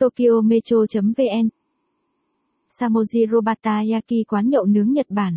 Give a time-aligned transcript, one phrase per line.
[0.00, 1.48] Tokyo Metro.vn
[2.80, 5.36] Samoji Robatayaki quán nhậu nướng Nhật Bản.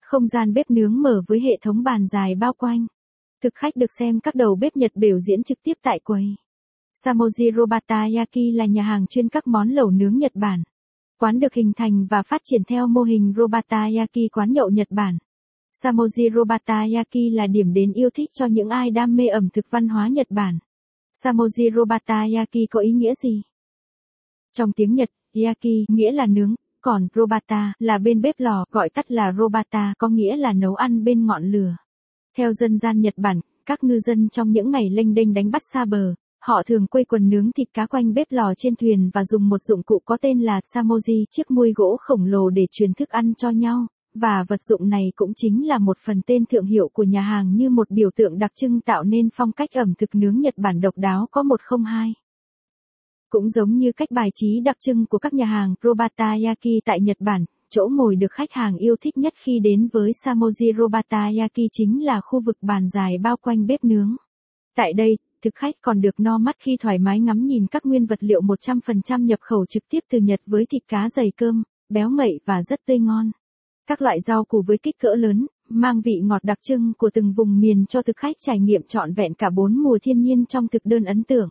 [0.00, 2.86] Không gian bếp nướng mở với hệ thống bàn dài bao quanh.
[3.42, 6.24] Thực khách được xem các đầu bếp Nhật biểu diễn trực tiếp tại quầy.
[7.04, 10.62] Samoji Robatayaki là nhà hàng chuyên các món lẩu nướng Nhật Bản.
[11.18, 15.18] Quán được hình thành và phát triển theo mô hình robatayaki quán nhậu Nhật Bản.
[15.82, 19.88] Samoji Robatayaki là điểm đến yêu thích cho những ai đam mê ẩm thực văn
[19.88, 20.58] hóa Nhật Bản.
[21.12, 23.42] Samoji Robata Yaki có ý nghĩa gì?
[24.52, 29.10] Trong tiếng Nhật, Yaki nghĩa là nướng, còn Robata là bên bếp lò gọi tắt
[29.10, 31.76] là Robata có nghĩa là nấu ăn bên ngọn lửa.
[32.36, 35.62] Theo dân gian Nhật Bản, các ngư dân trong những ngày lênh đênh đánh bắt
[35.72, 39.24] xa bờ, họ thường quây quần nướng thịt cá quanh bếp lò trên thuyền và
[39.24, 42.94] dùng một dụng cụ có tên là samoji, chiếc muôi gỗ khổng lồ để truyền
[42.94, 46.66] thức ăn cho nhau, và vật dụng này cũng chính là một phần tên thượng
[46.66, 49.94] hiệu của nhà hàng như một biểu tượng đặc trưng tạo nên phong cách ẩm
[49.98, 52.14] thực nướng Nhật Bản độc đáo có 102.
[53.30, 57.16] Cũng giống như cách bài trí đặc trưng của các nhà hàng Robatayaki tại Nhật
[57.20, 62.04] Bản, chỗ ngồi được khách hàng yêu thích nhất khi đến với Samoji Robatayaki chính
[62.04, 64.16] là khu vực bàn dài bao quanh bếp nướng.
[64.76, 68.06] Tại đây, thực khách còn được no mắt khi thoải mái ngắm nhìn các nguyên
[68.06, 72.10] vật liệu 100% nhập khẩu trực tiếp từ Nhật với thịt cá dày cơm, béo
[72.10, 73.30] ngậy và rất tươi ngon.
[73.90, 77.32] Các loại rau củ với kích cỡ lớn, mang vị ngọt đặc trưng của từng
[77.32, 80.68] vùng miền cho thực khách trải nghiệm trọn vẹn cả bốn mùa thiên nhiên trong
[80.68, 81.48] thực đơn ấn tượng.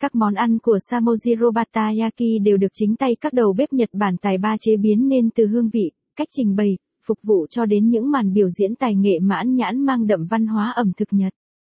[0.00, 3.88] Các món ăn của Samoji Robata Yaki đều được chính tay các đầu bếp Nhật
[3.92, 7.66] Bản tài ba chế biến nên từ hương vị, cách trình bày, phục vụ cho
[7.66, 11.08] đến những màn biểu diễn tài nghệ mãn nhãn mang đậm văn hóa ẩm thực
[11.10, 11.32] Nhật.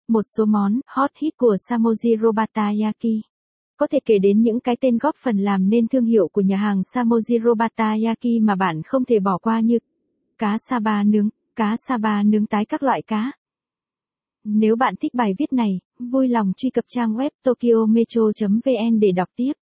[0.07, 3.21] Một số món hot hit của Samoji Robata Yaki
[3.77, 6.57] có thể kể đến những cái tên góp phần làm nên thương hiệu của nhà
[6.57, 9.79] hàng Samoji Robata Yaki mà bạn không thể bỏ qua như
[10.37, 13.31] cá saba nướng, cá saba nướng tái các loại cá.
[14.43, 19.29] Nếu bạn thích bài viết này, vui lòng truy cập trang web tokyometro.vn để đọc
[19.35, 19.53] tiếp.